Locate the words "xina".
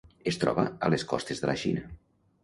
1.65-1.85